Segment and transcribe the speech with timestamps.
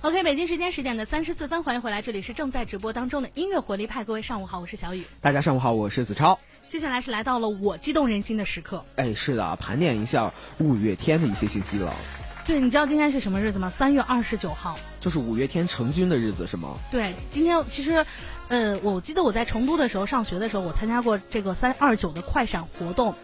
[0.00, 4.02] OK，北京时间十点的三十四分，欢迎回来，这里是正在直播当中的音乐活力派。
[4.02, 5.04] 各位上午好，我是小雨。
[5.20, 6.36] 大家上午好，我是子超。
[6.68, 8.84] 接下来是来到了我激动人心的时刻。
[8.96, 11.94] 哎，是的，盘点一下五月天的一些信息了。
[12.44, 13.70] 对，你知道今天是什么日子吗？
[13.70, 16.74] 三月二十九号，就是五月天成军的日子，是吗？
[16.90, 18.04] 对，今天其实，
[18.48, 23.14] 呃，我记得我在成都的时候上学的时候，我参加过这个三二九的快闪活动。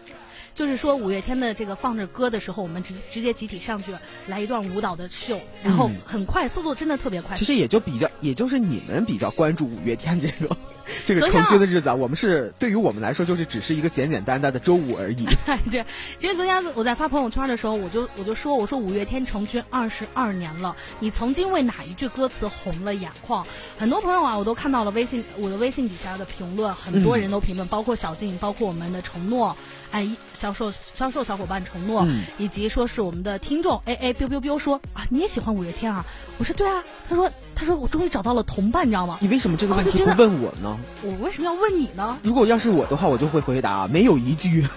[0.59, 3.95] 就是说五月天的这个放着歌的时候，我们直直接集体上去
[4.27, 7.33] 来一段舞蹈的秀，然后很快，速度真的特别快。
[7.37, 10.57] 其实也就比较，也就是你们比较关注五月天这个
[11.05, 11.95] 这个成军的日子啊。
[11.95, 15.25] 我们是对于我们来说，就是只是一个简简单单的周五而已。
[15.71, 15.85] 对，
[16.17, 23.47] 其实昨天我在发朋友圈的时候，我就我就说，我说五月天成军二十二年了，你曾经为哪一句歌词红了眼眶？
[23.77, 29.55] 很多朋友啊，我都看到了微信我的微信底下的评论，很多人都评论，包括小静，包括我们的承诺。
[29.91, 32.07] 哎，销售销售小伙伴承诺，
[32.37, 36.05] 以及说是我们的听众哎哎 biu biu biu 说啊，你也喜欢五月天啊？
[36.37, 36.83] 我说对啊。
[37.09, 39.17] 他说他说我终于找到了同伴，你知道吗？
[39.21, 40.77] 你为什么这个问题不问我呢？
[41.03, 42.17] 我为什么要问你呢？
[42.21, 44.67] 如果要是我的话，我就会回答没有一句。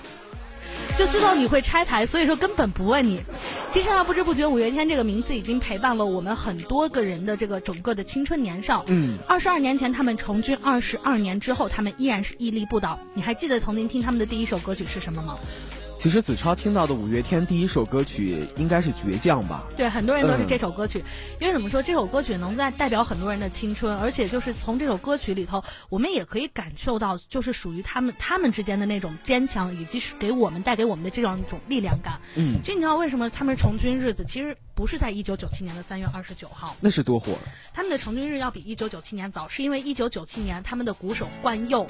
[0.96, 3.20] 就知道你会拆台，所以说根本不问你。
[3.72, 8.84] 其实啊，不知不觉五月天这个名字已经陪伴了我们很多个人的这个整个的青春年少。
[8.88, 12.98] 嗯，二十二年前他们成军，二十二年之后他们依然是屹立不倒。
[13.14, 15.38] 你还记得曾经听他们的第一首歌曲是什么吗？
[16.02, 19.68] 其实子超听到的五月天第一首歌曲应该是《倔强》吧？
[19.76, 20.98] 对，很多人都是这首歌曲，
[21.38, 32.20] 因为怎么说，这首歌曲能在代表很多人的青春，而且就是从这首歌曲里头，我们也可以感受到，就是属于他们他们之间的那种坚强，以及是给我们带给我们的这样一种力量感。
[32.34, 36.74] 嗯，其实你知道为什么他们成军日子其实不是在一九九七年的三月二十九号？
[36.80, 37.38] 那是多火！
[37.72, 41.86] 他们的成军日要比一九九七年早，是因为一九九七年他们的鼓手冠佑。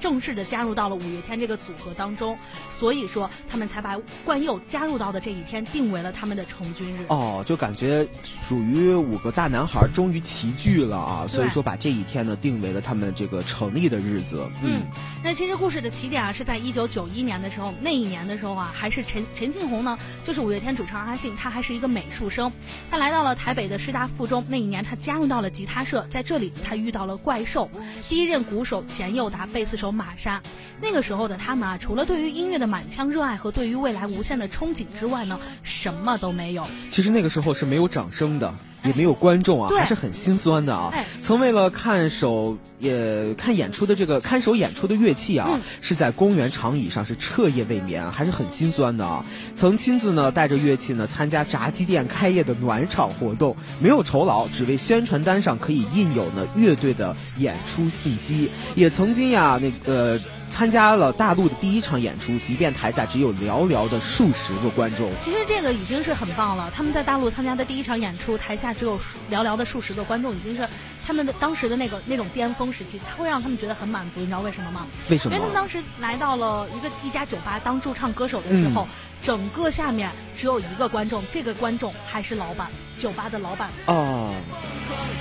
[0.00, 2.36] 正式的加入到了五月天这个组合当中，
[2.70, 7.04] 所以说他们才把冠佑加入到的这一天定为了他们的成军日。
[7.08, 14.48] 哦，就感觉属于五个大男孩终于齐聚了啊，所以说把这一天呢定为了他们这个成立的日子。
[14.62, 14.82] 嗯，
[15.22, 22.50] 那其实故事的起点啊是在一九九一年的时候，那一年的时候啊，还是陈陈信宏呢，就是五月天主唱阿信，他还是一个美术生，
[22.90, 24.42] 他来到了台北的师大附中。
[24.48, 27.70] 那一年他加入到了吉他社，在这里他遇到了怪兽，
[28.08, 29.89] 第一任鼓手钱佑达，贝斯手。
[29.90, 30.40] 玛莎，
[30.80, 36.66] 那个时候的他们啊，除了对于音乐的满腔热爱和对于未来无限的憧憬之外呢，什么都没有。
[36.90, 38.54] 其实那个时候是没有掌声的。
[38.84, 40.92] 也没有观众啊，还是很心酸的啊。
[41.20, 49.24] 曾为了看守也看演出的这个看守演出的乐器啊，是在公园长椅上是彻夜未眠，还是很心酸的啊。
[49.54, 58.50] 曾亲自呢带着乐器呢参加炸鸡店开业的暖场活动，没有酬劳，只为宣传单上可以印有呢乐队的演出信息。
[58.74, 60.20] 也曾经呀那个。
[60.50, 65.10] 参加了大陆的第一场演出，即便台下只有寥寥的数十个观众。
[65.20, 66.70] 其实这个已经是很棒了。
[66.74, 68.98] 他们在大陆参加的第一场演出，台下只有
[69.30, 70.68] 寥寥的数十个观众，已经是
[71.06, 74.20] 他们的当时的那个那种巅峰时期，他会让他们觉得很满足。
[74.20, 74.86] 你知道为什么吗？
[75.08, 75.34] 为什么？
[75.34, 78.86] 因为他们当时来到了一个一家酒吧当驻唱歌手的时候，
[79.22, 82.68] 整个下面只有一个观众，这个观众还是老板，
[82.98, 83.70] 酒吧的老板。
[83.86, 84.34] 哦。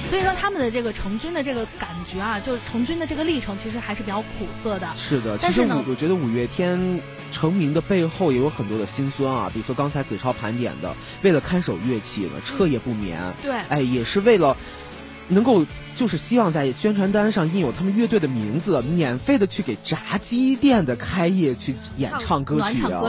[0.10, 4.88] 所以说他们的这个成军的这个感觉啊，就是成军的这个历程，其实还是比较苦涩的。
[4.96, 7.00] 是的，其实我，我觉得五月天
[7.32, 9.50] 成名的背后也有很多的辛酸啊。
[9.54, 13.22] 比如说刚才子超盘点的，为了看守乐器呢，彻夜不眠。
[13.42, 14.56] 对，哎，也是为了
[15.30, 15.66] 能够。
[15.96, 23.02] 就是希望在宣传单上印有他们乐队的名字，免费的去给炸鸡店的开业去演唱歌曲啊。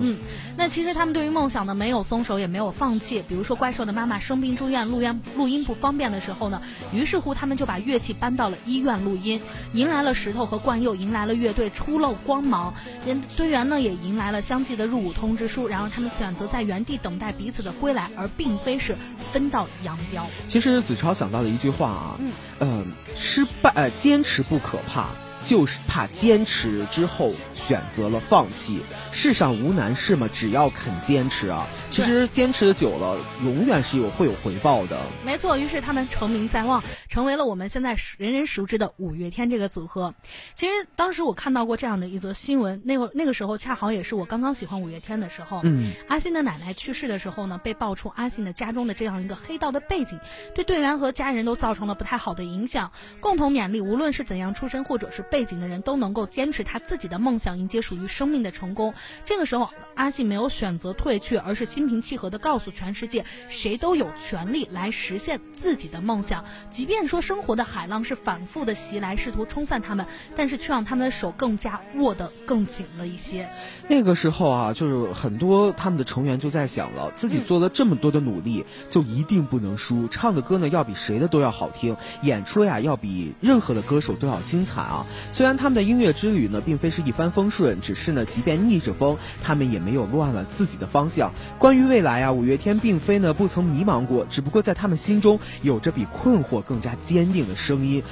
[0.00, 0.16] 嗯，
[0.56, 3.22] 那其实他们对于梦想呢没有松手，也没有放弃。
[3.28, 6.62] 比如说怪兽的妈妈生病住院，录音录音不方便的时候呢，
[6.94, 9.38] 于是乎他们就把乐器搬到了医院录音，
[9.74, 12.72] 迎来了石头和冠佑，迎来了乐队初露光芒。
[13.04, 18.96] 人队员呢也迎来了相继的入伍通知书，然后他们选择在原地等待彼此的归来，而并非是
[19.30, 20.26] 分道扬镳。
[20.46, 22.16] 其实子超想到了一句话啊。
[22.60, 25.08] 嗯，失败呃，坚持不可怕。
[25.42, 28.80] 就是怕坚持之后选择了放弃。
[29.12, 31.66] 世上无难事嘛，只要肯坚持啊。
[31.90, 35.00] 其实坚持的久了，永远是有会有回报的。
[35.24, 40.14] 没错，于是他们成名在望，成为了我们现在人人熟知的五月天这个组合。
[40.54, 45.60] 其实当时我看到过这样的一则新闻，那个那个时候恰好也是我刚刚喜欢五月天的时候。
[45.64, 45.92] 嗯。
[46.08, 50.20] 阿信的奶奶去世的时候呢，被爆出阿信的家中的这样一个黑道的背景，
[50.54, 52.92] 对队员和家人都造成了不太好的影响。
[53.20, 55.24] 共同勉励，无论是怎样出身或者是。
[55.30, 58.92] 背景的人都能够坚持他自己的梦想，迎接属于生命的成功。
[59.24, 66.44] 这个时候，阿信没有选择退却，而是心平气和的告诉全世界，谁都有权利来实现自己的梦想。
[66.68, 70.06] 即便说生活的海浪是反复的袭来，试图冲散他们，
[70.36, 73.48] 但是却让他们的手更加握得更紧了一些。
[73.88, 80.08] 那个时候啊，就是很多他们的成员就在想了，自己做了这么多的努力，就一定不能输。
[80.08, 85.06] 唱的歌呢，要比谁的都要好听，演出呀，要比任何的歌手都要精彩啊。
[85.32, 91.32] 虽然他们的音乐之旅呢，并非是一帆风顺，只是呢，即便逆着风，他们也没有乱了自己的方向。
[91.58, 98.02] 关于未来啊，五月天并非呢不曾迷茫过，只不过在他们心中有着比困惑更加坚定的声音。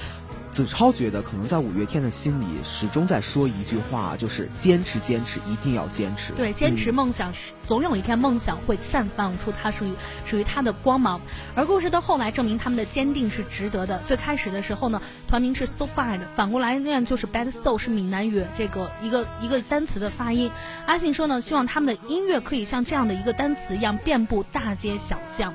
[0.50, 6.32] 子超觉得，可能在五月天的心里，始终在说一句话，就是坚持，坚持，一定要坚持。
[6.32, 7.32] 对，坚持梦想，
[7.66, 9.92] 总有一天梦想会绽放出它属于
[10.24, 11.20] 属于它的光芒。
[11.54, 13.98] 而故事的后来证明，他们的坚定是值得的。
[14.06, 20.50] 最开始的时候呢，团名是 So Bad，反过来念就是 Bad Soul，是闽南语这个一个一个单词的发音。
[20.86, 25.54] 阿信说呢，希望他们的音乐可以像这样的一个单词一样，遍布大街小巷。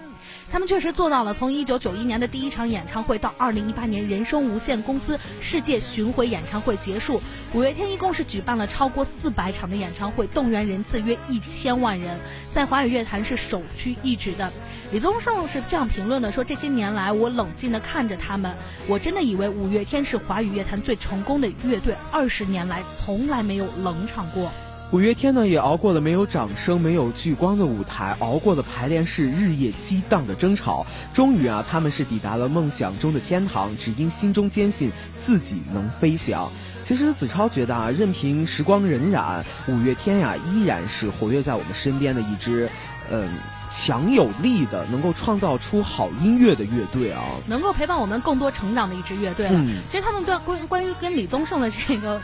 [0.52, 7.22] 他们确实做到了，从一九九一年的第一场演唱会到二零一八年人生无限公司世界巡回演唱会结束，
[7.54, 12.20] 五月天一共是举办了超过四百场的演唱会，动员人次约一千万人，
[12.52, 14.52] 在华语乐坛是首屈一指的。
[14.92, 18.56] 李宗盛是这样评论的：说这些年来，我冷静地看着他们，
[18.88, 24.52] 我真的以为五月天是华语乐坛最成功的乐队，二十年来从来没有冷场过。
[24.94, 30.86] 五月天呢，也熬过了没有掌声、没有聚光的舞台，熬过了排练室日夜激荡的争吵。
[31.12, 36.48] 终于啊，他们是抵达了梦想中的天堂，只因心中坚信自己能飞翔。
[36.84, 42.70] 其实子超觉得啊，任凭时光荏苒，五月天呀，依然是活跃在我们身边的一支，
[43.10, 43.28] 嗯，
[43.72, 49.60] 强有力的，能够创造出好音乐的乐队啊，能够陪伴我们更多成长的一支乐队了。
[49.90, 52.22] 其实他们对关关于跟李宗盛的这个。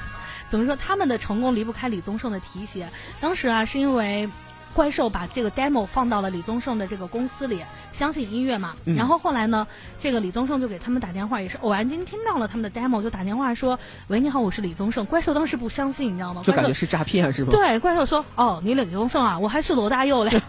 [0.50, 0.75] 怎么说？
[0.75, 2.90] 他们的成功离不开李宗盛的提携。
[3.22, 4.28] 当时啊，是因为
[4.74, 8.75] 怪兽把这个 demo 放到了李宗盛的这个公司里，相信音乐嘛。
[8.86, 9.68] 然后后来呢，
[9.98, 15.04] 这个李宗盛就给他们打电话，也是偶然间听到了他们的 demo，就打电话说：“喂，你好，我是李宗盛。
[15.07, 16.44] ”怪兽当时不相信，你知道吗？
[16.46, 17.51] 就感觉是诈骗，是吧？
[17.51, 20.30] 对，怪兽说：“哦，你李宗盛啊，我还是罗大佑嘞。”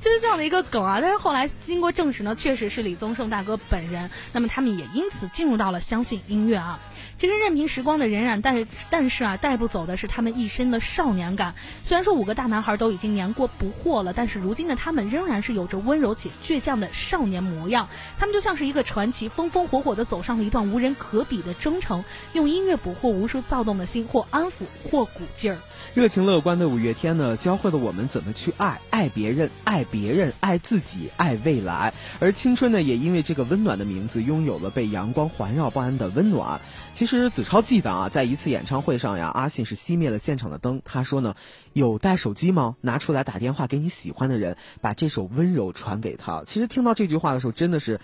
[0.00, 0.98] 就是这样的一个梗啊。
[1.00, 4.10] 但是后来经过证实呢，确实是李宗盛大哥本人。
[4.32, 6.78] 那么他们也因此进入到了相信音乐啊。
[7.16, 11.54] 其实任凭时光的荏苒，但是但是啊，带不走的是他们一身的少年感。
[11.82, 17.88] 虽然说五个大男孩都已经年过不惑了，但是如今的他们仍然是有着温柔且倔强的少年模样。
[18.18, 25.58] 他们就像是一个传奇，风风火火的走上了一段无人可比的征程，用音乐捕获无数躁动的心，或安抚，或鼓劲儿。
[25.94, 31.92] 热情乐观的五月天呢，教会了我们怎么去爱，爱别人，爱别人，爱自己，爱未来。
[32.20, 36.60] 而青春呢，也因为这个温暖的名字，拥有了被阳光环绕不安的温暖。
[36.94, 40.82] 其实子超记得啊，在一次演唱会上呀，阿信是熄灭了现场的灯。
[40.84, 41.34] 他说呢，
[41.72, 42.76] 有带手机吗？
[42.80, 46.42] 拿出来打电话给你喜欢的人，把这首温柔传给他。
[46.46, 48.00] 其实听到这句话的时候，真的是。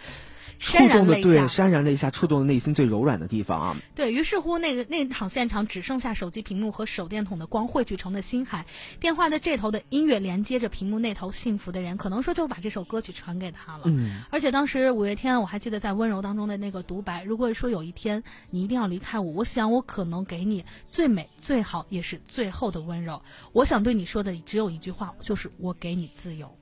[0.58, 3.76] 触动的对，潸然泪下，触动了内心最柔软的地方啊！
[3.94, 8.66] 对于是乎，那个那场现场只剩下手机屏幕和手电筒的光汇聚成的星海，
[8.98, 13.82] 电话的这头的音乐连接着屏幕那头幸福的人，可能说就把这首歌曲传给他了。
[13.84, 23.22] 嗯，而且当时五月天，我还记得在温柔当中的那个独白：如果说有一天你一定要离开我，我想我可能给你最美、最好也是最后的温柔。
[23.52, 26.57] 我想对你说的只有一句话，就是我给你自由。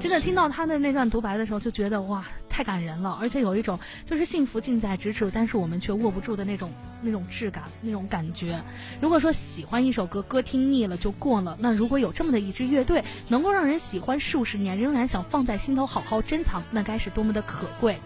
[0.00, 8.60] 真的听到他的那段独白的时候，就觉得哇，太感人了，而且有一种就是幸福近在咫尺，但是我们却握不住的那种那种质感、那种感觉。
[9.00, 17.98] 如果说喜欢一首歌，歌听腻了就过了，那如果有这么的一支乐队，能够让人喜欢数十年，仍然想放在心头好好珍藏，那该是多么的可贵。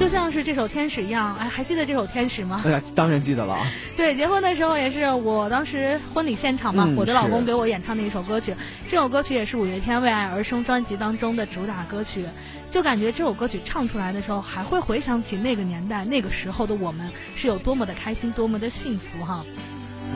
[0.00, 2.62] 就像是这首《天使》一样，哎，还记得这首《天使》吗？
[2.64, 3.54] 哎呀，当然记得了。
[3.98, 8.54] 对，结婚的时候也是我当时婚礼现场嘛，我的老公给我演唱的一首歌曲。
[8.88, 12.24] 这首歌曲也是五月天《为爱而生》专辑当中的主打歌曲，
[12.70, 19.44] 就感觉这首歌曲唱出来的时候，还会回想起那个年代、那个时候的我们是有多么的开心、多么的幸福哈。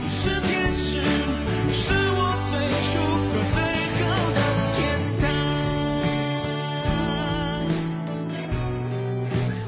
[0.00, 1.02] 你是天使，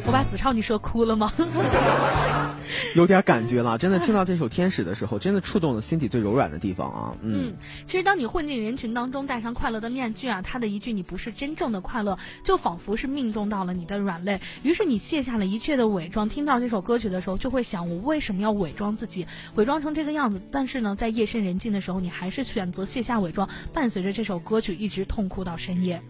[0.07, 1.33] 我把子超你说哭了吗？
[2.95, 7.17] 有点感觉了，真的听到这首《天使》的时候，真的触动了心底最柔软的地方啊。
[7.23, 14.41] 嗯，其实当你混进人群当中，戴上快乐的面具啊，他的一句“你不是真正的快乐”，就仿佛是命中到了你的软肋。
[14.63, 20.41] 于是你卸下了一切的伪装，听到这首歌曲的时候，就会想：我为什么要伪装自己，伪装成这个样子？
[20.53, 26.01] 但是呢，在夜深人静的时候，你还是选择卸下伪装，伴随着这首歌曲一直痛哭到深夜。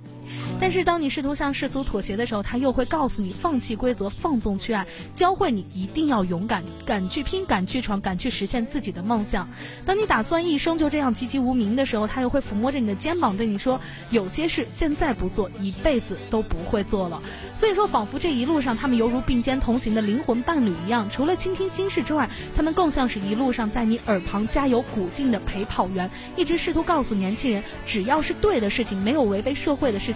[0.60, 9.48] 但是当你试图向世俗妥协的时候，他又会告诉你放弃规则，放纵去爱，教会你一定要勇敢，敢去拼，敢去闯，敢去实现自己的梦想。
[9.84, 13.80] 当你打算一生就这样籍籍无名的时候，他又会抚摸着你的肩膀对你说
[14.10, 17.20] ：“有些事现在不做，一辈子都不会做了。”
[17.54, 30.15] 所以说，仿佛这一路上他们犹如并肩同行的灵魂伴侣一样，除了倾听心事之外，他们更像是一路上在你耳旁加油鼓劲的陪跑员，一直试图告诉年轻人，只要是对的事情，没有违背社会的事情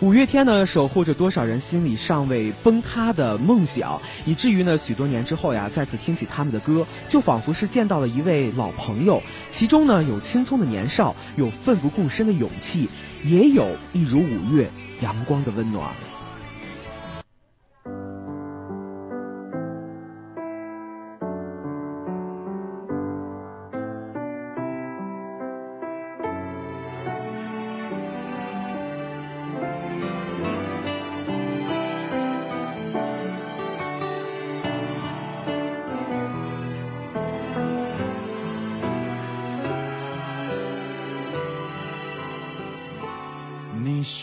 [0.00, 9.22] 五月天呢，守护着多少人心里尚未崩塌的梦想，以至于呢，许多年之后呀，再次听起他们的歌，就仿佛是见到了一位老朋友。
[9.48, 12.90] 其中呢，有青葱的年少，有奋不顾身的勇气，
[13.24, 15.94] 也有一如五月阳光的温暖。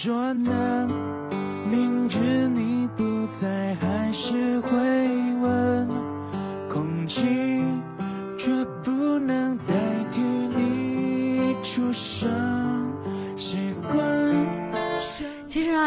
[0.03, 0.85] 说呢？
[1.71, 2.19] 明知
[2.49, 4.69] 你不在，还是会
[5.41, 5.87] 问。
[6.69, 7.23] 空气
[8.37, 8.51] 却
[8.83, 9.73] 不能代
[10.11, 12.29] 替你出声，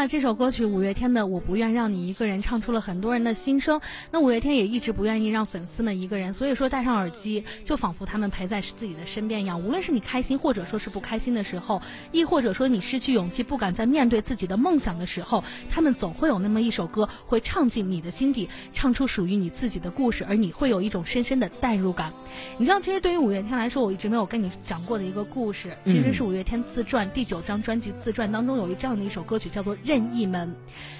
[0.09, 3.81] 这首歌曲五月天的《我不愿让你一个人》唱出了很多人的心声。
[4.13, 9.61] 那五月天也一直不愿意让粉丝们一个人，所以说戴上耳机，就仿佛他们陪在自己的身边一样。
[9.61, 11.83] 无论是你开心，或者说是不开心的时候，
[12.13, 22.13] 亦或者说你失去勇气，不敢再面对自己的梦想的时候，他们总会有那么一首歌会唱进你的心底，唱出属于你自己的故事，而你会有一种深深的代入感。
[22.59, 29.47] 你知道，其实对于五月天来说，我一直没有跟你讲过的一个故事，其实是五月天自传第九张专辑自传当中有一这样的一首歌曲。
[29.57, 30.55] 叫做任意门，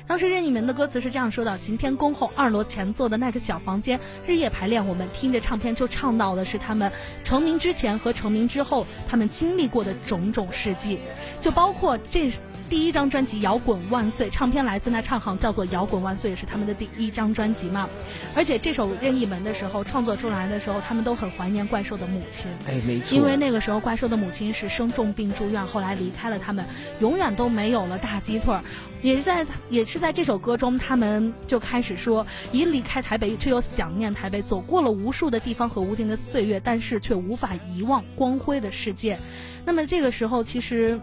[0.07, 6.91] 当时任意门的歌词是这样说的：行天宫后二楼前座的那个小房间，日夜排练，我们听着唱片就唱到的是他们
[7.23, 10.99] 成名之前和成名之后他们经历过的种种事迹，
[11.43, 12.33] 就包括这。
[12.69, 17.89] 第一张专辑《摇滚万岁》唱片来自那唱行叫做《摇滚万岁》，也是他们的第一张专辑嘛。
[18.35, 22.51] 而且这首《任意门》的时候创作出来的时候，他们都很怀念怪兽的母亲。
[22.67, 23.17] 哎，没错。
[23.17, 26.67] 因为那个时候怪兽的母亲是生重病住院，后来离开了他们，
[26.99, 28.59] 永远都没有了大鸡腿。
[29.01, 39.17] 也是在也是在这首歌中，他们就开始说：已离开台北，却又想念台北，走过了无数的地方和无尽的岁月，但是却无法遗忘光辉的世界。
[39.65, 41.01] 那么这个时候，其实。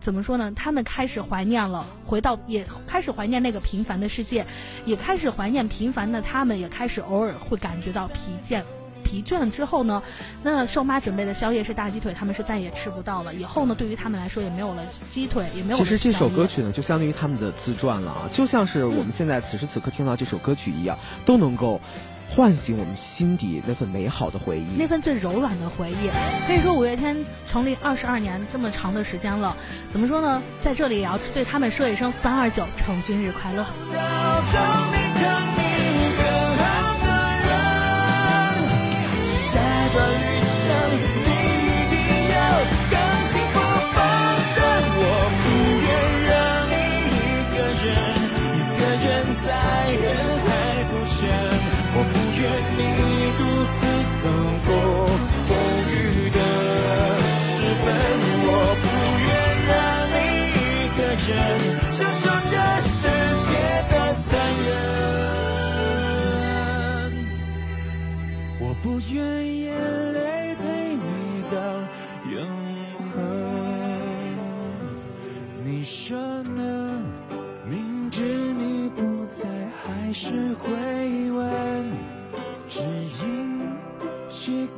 [0.00, 0.50] 怎么说呢？
[0.56, 4.46] 他们开始怀念了，回到也开始怀念那个平凡的世界，
[4.86, 8.62] 也开始怀念平凡的他们，也开始偶尔会感觉到疲倦。
[9.04, 10.02] 疲倦之后呢，
[10.42, 13.34] 那瘦妈准备的宵夜是大鸡腿，他们是再也吃不到了。
[13.34, 15.78] 以后呢，对于他们来说也没有了鸡腿，也没有。
[15.78, 21.80] 其实这首歌曲呢，就相当于他们的自传了啊，就像是我们现在此时此刻听到这首歌曲一样，都能够。
[22.30, 26.08] 唤醒我们心底那份美好的回忆，那份最柔软的回忆。
[26.46, 29.56] 可以说五月天成立二十二年这么长的时间了，
[29.90, 30.40] 怎么说呢？
[30.60, 33.66] 在这里也要对他们说一声三二九成军日快乐。
[68.82, 71.56] 不愿眼泪陪你到
[72.30, 72.46] 永
[73.14, 73.18] 恒。
[75.62, 77.02] 你说呢？
[77.68, 79.46] 明知你不在，
[79.84, 81.86] 还是会问，
[82.66, 82.80] 只
[83.22, 83.60] 因
[84.28, 84.68] 习